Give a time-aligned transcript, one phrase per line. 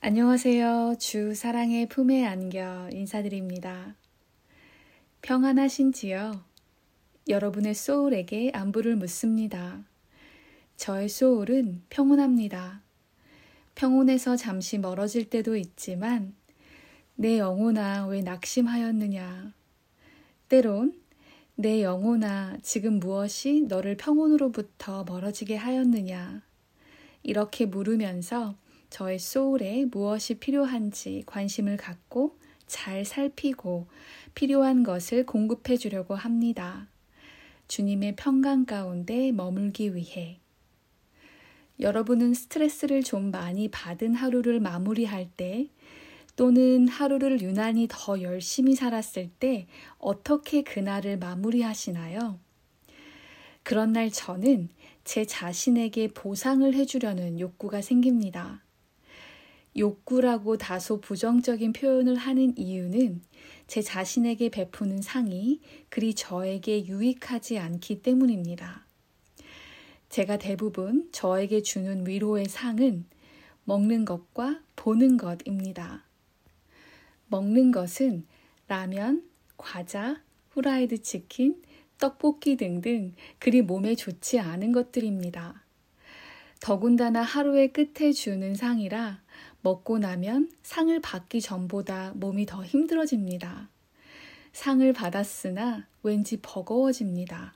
[0.00, 0.94] 안녕하세요.
[1.00, 3.96] 주 사랑의 품에 안겨 인사드립니다.
[5.22, 6.40] 평안하신지요?
[7.28, 9.82] 여러분의 소울에게 안부를 묻습니다.
[10.76, 12.80] 저의 소울은 평온합니다.
[13.74, 16.32] 평온에서 잠시 멀어질 때도 있지만
[17.16, 19.52] 내 영혼아 왜 낙심하였느냐?
[20.48, 20.94] 때론
[21.56, 26.40] 내 영혼아 지금 무엇이 너를 평온으로부터 멀어지게 하였느냐?
[27.24, 28.54] 이렇게 물으면서
[28.90, 33.86] 저의 소울에 무엇이 필요한지 관심을 갖고 잘 살피고
[34.34, 36.88] 필요한 것을 공급해 주려고 합니다.
[37.68, 40.40] 주님의 평강 가운데 머물기 위해.
[41.80, 45.68] 여러분은 스트레스를 좀 많이 받은 하루를 마무리할 때
[46.34, 49.66] 또는 하루를 유난히 더 열심히 살았을 때
[49.98, 52.38] 어떻게 그날을 마무리하시나요?
[53.62, 54.68] 그런 날 저는
[55.04, 58.62] 제 자신에게 보상을 해주려는 욕구가 생깁니다.
[59.78, 63.22] 욕구라고 다소 부정적인 표현을 하는 이유는
[63.66, 68.84] 제 자신에게 베푸는 상이 그리 저에게 유익하지 않기 때문입니다.
[70.08, 73.04] 제가 대부분 저에게 주는 위로의 상은
[73.64, 76.02] 먹는 것과 보는 것입니다.
[77.28, 78.24] 먹는 것은
[78.68, 79.22] 라면,
[79.58, 81.62] 과자, 후라이드 치킨,
[81.98, 85.62] 떡볶이 등등 그리 몸에 좋지 않은 것들입니다.
[86.60, 89.20] 더군다나 하루의 끝에 주는 상이라
[89.62, 93.68] 먹고 나면 상을 받기 전보다 몸이 더 힘들어집니다.
[94.52, 97.54] 상을 받았으나 왠지 버거워집니다.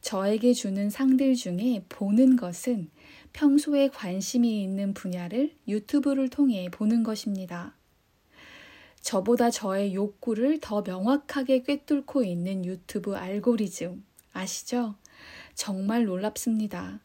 [0.00, 2.90] 저에게 주는 상들 중에 보는 것은
[3.32, 7.74] 평소에 관심이 있는 분야를 유튜브를 통해 보는 것입니다.
[9.00, 14.94] 저보다 저의 욕구를 더 명확하게 꿰뚫고 있는 유튜브 알고리즘 아시죠?
[15.54, 17.00] 정말 놀랍습니다.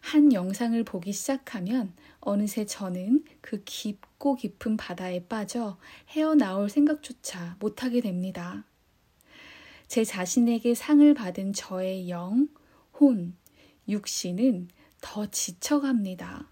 [0.00, 8.64] 한 영상을 보기 시작하면 어느새 저는 그 깊고 깊은 바다에 빠져 헤어나올 생각조차 못하게 됩니다.
[9.86, 12.48] 제 자신에게 상을 받은 저의 영,
[12.94, 13.36] 혼,
[13.88, 14.68] 육신은
[15.00, 16.48] 더 지쳐갑니다.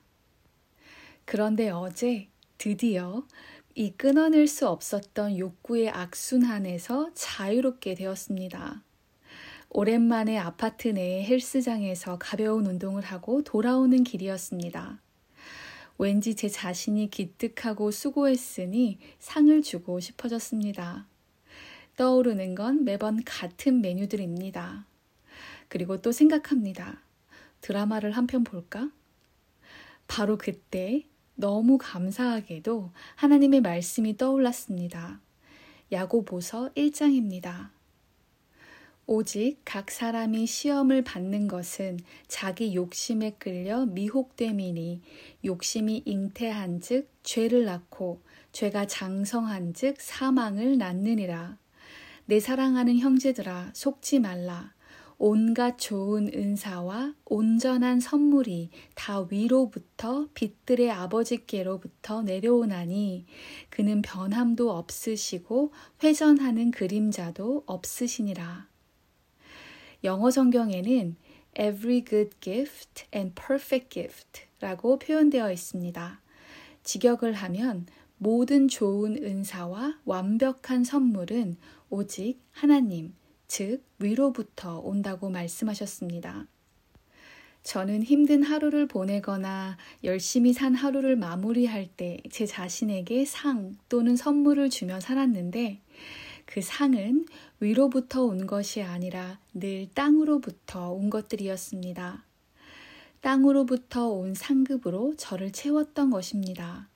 [1.25, 3.27] 그런데 어제 드디어
[3.75, 8.83] 이 끊어낼 수 없었던 욕구의 악순환에서 자유롭게 되었습니다.
[9.71, 15.01] 오랜만에 아파트 내 헬스장에서 가벼운 운동을 하고 돌아오는 길이었습니다.
[15.99, 21.07] 왠지 제 자신이 기특하고 수고했으니 상을 주고 싶어졌습니다.
[21.97, 24.87] 떠오르는 건 매번 같은 메뉴들입니다.
[25.69, 27.03] 그리고 또 생각합니다.
[27.61, 28.91] 드라마를 한 편 볼까?
[30.07, 35.21] 바로 그때 너무 감사하게도 하나님의 말씀이 떠올랐습니다.
[35.93, 37.71] 야고보서 1장입니다.
[39.11, 45.01] 오직 각 사람이 시험을 받는 것은 자기 욕심에 끌려 미혹됨이니
[45.47, 48.21] 욕심이 잉태한즉 죄를 낳고
[48.53, 51.57] 죄가 장성한즉 사망을 낳느니라.
[52.27, 54.75] 내 사랑하는 형제들아 속지 말라.
[55.17, 63.25] 온갖 좋은 은사와 온전한 선물이 다 위로부터 빛들의 아버지께로부터 내려오나니
[63.71, 65.73] 그는 변함도 없으시고
[66.05, 68.69] 회전하는 그림자도 없으시니라.
[70.05, 71.17] 영어 성경에는
[71.59, 76.21] every good gift and perfect gift 라고 표현되어 있습니다.
[76.85, 77.87] 직역을 하면
[78.17, 81.57] 모든 좋은 은사와 완벽한 선물은
[81.91, 83.15] 오직 하나님,
[83.47, 86.47] 즉, 위로부터 온다고 말씀하셨습니다.
[87.63, 95.01] 저는 힘든 하루를 보내거나 열심히 산 하루를 마무리할 때 제 자신에게 상 또는 선물을 주며
[95.01, 95.81] 살았는데
[96.51, 97.27] 그 상은
[97.61, 102.25] 위로부터 온 것이 아니라 늘 땅으로부터 온 것들이었습니다.
[103.21, 106.89] 땅으로부터 온 상급으로 저를 채웠던 것입니다.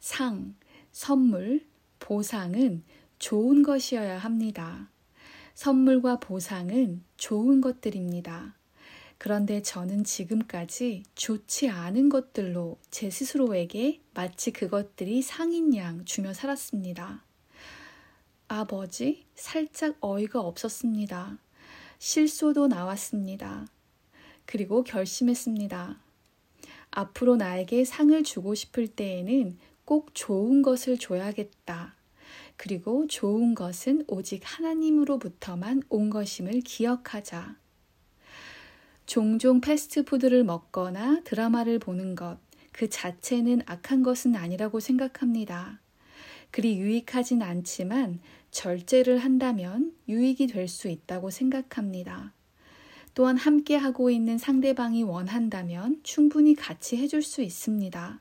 [0.00, 0.56] 상,
[0.90, 1.64] 선물,
[2.00, 2.82] 보상은
[3.20, 4.90] 좋은 것이어야 합니다.
[5.54, 8.56] 선물과 보상은 좋은 것들입니다.
[9.18, 17.27] 그런데 저는 지금까지 좋지 않은 것들로 제 스스로에게 마치 그것들이 상인 양 주며 살았습니다.
[18.48, 21.38] 아버지, 살짝 어이가 없었습니다.
[21.98, 23.66] 실소도 나왔습니다.
[24.46, 25.98] 그리고 결심했습니다.
[26.90, 31.94] 앞으로 나에게 상을 주고 싶을 때에는 꼭 좋은 것을 줘야겠다.
[32.56, 37.56] 그리고 좋은 것은 오직 하나님으로부터만 온 것임을 기억하자.
[39.04, 42.38] 종종 패스트푸드를 먹거나 드라마를 보는 것,
[42.72, 45.80] 그 자체는 악한 것은 아니라고 생각합니다.
[46.50, 52.32] 그리 유익하진 않지만 절제를 한다면 유익이 될 수 있다고 생각합니다.
[53.14, 58.20] 또한 함께 하고 있는 상대방이 원한다면 충분히 같이 해줄 수 있습니다.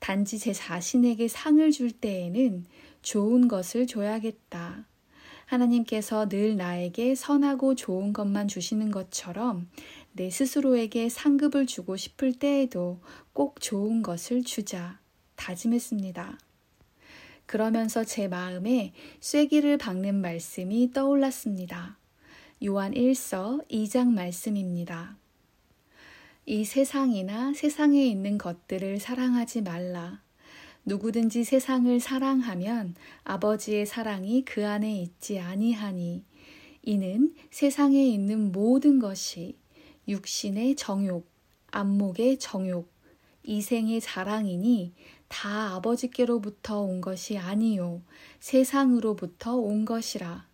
[0.00, 2.64] 단지 제 자신에게 상을 줄 때에는
[3.02, 4.86] 좋은 것을 줘야겠다.
[5.46, 9.68] 하나님께서 늘 나에게 선하고 좋은 것만 주시는 것처럼
[10.12, 13.00] 내 스스로에게 상급을 주고 싶을 때에도
[13.32, 14.98] 꼭 좋은 것을 주자
[15.36, 16.38] 다짐했습니다.
[17.50, 21.98] 그러면서 제 마음에 쐐기를 박는 말씀이 떠올랐습니다.
[22.64, 25.16] 요한 1서 2장 말씀입니다.
[26.46, 30.22] 이 세상이나 세상에 있는 것들을 사랑하지 말라.
[30.84, 32.94] 누구든지 세상을 사랑하면
[33.24, 36.22] 아버지의 사랑이 그 안에 있지 아니하니
[36.82, 39.56] 이는 세상에 있는 모든 것이
[40.06, 41.28] 육신의 정욕,
[41.72, 42.88] 안목의 정욕,
[43.42, 44.94] 이생의 자랑이니
[45.30, 48.02] 다 아버지께로부터 온 것이 아니요
[48.40, 50.46] 세상으로부터 온 것이라.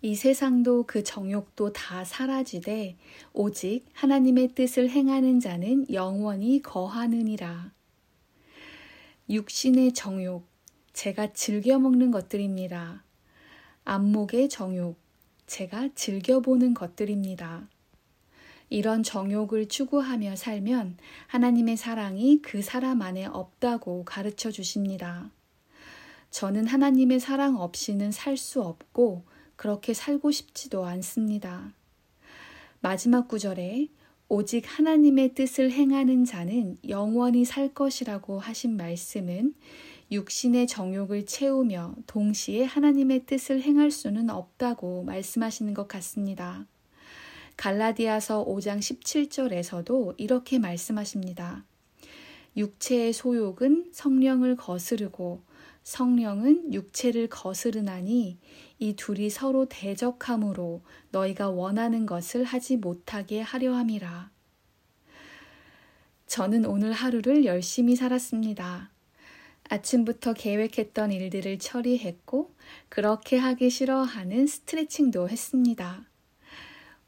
[0.00, 2.96] 이 세상도 그 정욕도 다 사라지되
[3.32, 7.72] 오직 하나님의 뜻을 행하는 자는 영원히 거하느니라.
[9.28, 10.48] 육신의 정욕,
[10.92, 13.04] 제가 즐겨 먹는 것들입니다.
[13.84, 14.98] 안목의 정욕,
[15.46, 17.68] 제가 즐겨 보는 것들입니다.
[18.70, 25.30] 이런 정욕을 추구하며 살면 하나님의 사랑이 그 사람 안에 없다고 가르쳐 주십니다.
[26.30, 29.24] 저는 하나님의 사랑 없이는 살 수 없고
[29.56, 31.72] 그렇게 살고 싶지도 않습니다.
[32.80, 33.88] 마지막 구절에
[34.28, 39.54] 오직 하나님의 뜻을 행하는 자는 영원히 살 것이라고 하신 말씀은
[40.12, 46.66] 육신의 정욕을 채우며 동시에 하나님의 뜻을 행할 수는 없다고 말씀하시는 것 같습니다.
[47.58, 51.64] 갈라디아서 5장 17절에서도 이렇게 말씀하십니다.
[52.56, 55.42] 육체의 소욕은 성령을 거스르고
[55.82, 58.38] 성령은 육체를 거스르나니
[58.78, 64.30] 이 둘이 서로 대적함으로 너희가 원하는 것을 하지 못하게 하려 함이라.
[66.28, 68.92] 저는 오늘 하루를 열심히 살았습니다.
[69.68, 72.54] 아침부터 계획했던 일들을 처리했고,
[72.88, 76.07] 그렇게 하기 싫어하는 스트레칭도 했습니다.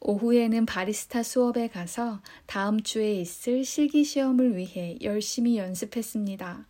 [0.00, 6.66] 오후에는 바리스타 수업에 가서 다음 주에 있을 실기 시험을 위해 열심히 연습했습니다.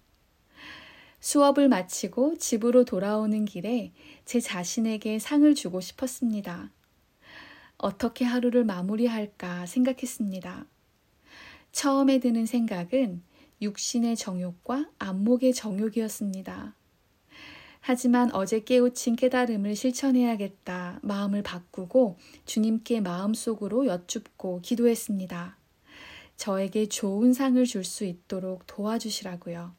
[1.20, 3.92] 수업을 마치고 집으로 돌아오는 길에
[4.24, 6.70] 제 자신에게 상을 주고 싶었습니다.
[7.76, 10.66] 어떻게 하루를 마무리할까 생각했습니다.
[11.72, 13.22] 처음에 드는 생각은
[13.62, 16.74] 육신의 정욕과 안목의 정욕이었습니다.
[17.80, 25.56] 하지만 어제 깨우친 깨달음을 실천해야겠다 마음을 바꾸고 주님께 마음속으로 여쭙고 기도했습니다.
[26.36, 29.74] 저에게 좋은 상을 줄 수 있도록 도와주시라고요.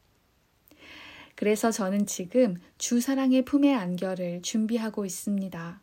[1.36, 5.82] 그래서 저는 지금 주사랑의 품의 안결을 준비하고 있습니다.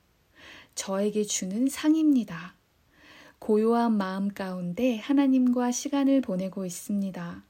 [0.75, 2.55] 저에게 주는 상입니다.
[3.41, 7.43] 고요한 마음 가운데 하나님과 시간을 보내고 있습니다.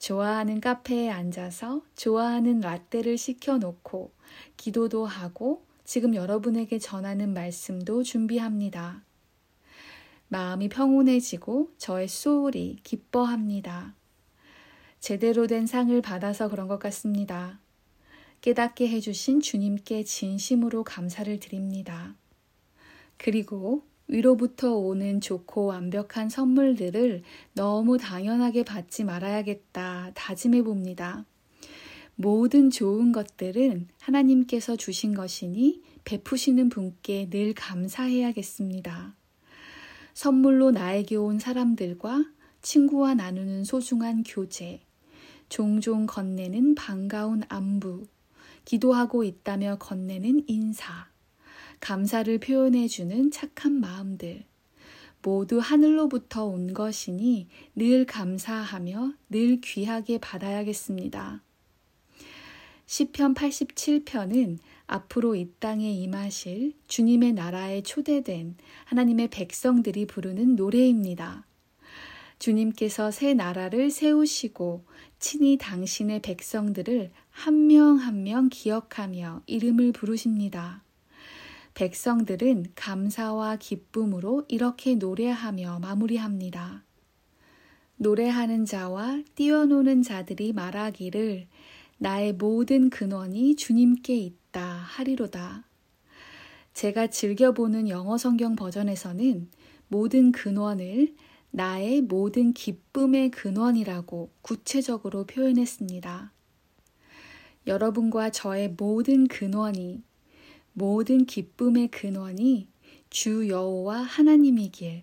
[0.00, 4.10] 좋아하는 카페에 앉아서 좋아하는 라떼를 시켜놓고
[4.56, 9.04] 기도도 하고 지금 여러분에게 전하는 말씀도 준비합니다.
[10.28, 13.94] 마음이 평온해지고 저의 소울이 기뻐합니다.
[15.00, 17.60] 제대로 된 상을 받아서 그런 것 같습니다.
[18.40, 22.14] 깨닫게 해주신 주님께 진심으로 감사를 드립니다.
[23.18, 27.22] 그리고 위로부터 오는 좋고 완벽한 선물들을
[27.54, 31.24] 너무 당연하게 받지 말아야겠다 다짐해 봅니다.
[32.16, 39.14] 모든 좋은 것들은 하나님께서 주신 것이니 베푸시는 분께 늘 감사해야겠습니다.
[40.12, 42.24] 선물로 나에게 온 사람들과
[42.62, 44.80] 친구와 나누는 소중한 교제,
[45.48, 48.08] 종종 건네는 반가운 안부,
[48.64, 51.09] 기도하고 있다며 건네는 인사,
[51.80, 54.44] 감사를 표현해주는 착한 마음들,
[55.22, 61.42] 모두 하늘로부터 온 것이니 늘 감사하며 늘 귀하게 받아야겠습니다.
[62.86, 68.56] 시편 87편은 앞으로 이 땅에 임하실 주님의 나라에 초대된
[68.86, 71.46] 하나님의 백성들이 부르는 노래입니다.
[72.40, 74.84] 주님께서 새 나라를 세우시고
[75.18, 80.82] 친히 당신의 백성들을 한 명 한명 기억하며 이름을 부르십니다.
[81.74, 86.84] 백성들은 감사와 기쁨으로 이렇게 노래하며 마무리합니다.
[87.96, 91.46] 노래하는 자와 뛰어노는 자들이 말하기를
[91.98, 95.64] 나의 모든 근원이 주님께 있다 하리로다.
[96.72, 99.50] 제가 즐겨보는 영어 성경 버전에서는
[99.88, 101.14] 모든 근원을
[101.50, 106.32] 나의 모든 기쁨의 근원이라고 구체적으로 표현했습니다.
[107.66, 110.02] 여러분과 저의 모든 근원이,
[110.72, 112.68] 모든 기쁨의 근원이
[113.10, 115.02] 주 여호와 하나님이길,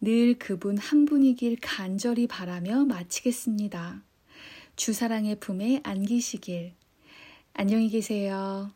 [0.00, 4.02] 늘 그분 한 분이길 간절히 바라며 마치겠습니다.
[4.76, 6.72] 주사랑의 품에 안기시길.
[7.52, 8.70] 안녕히 계세요.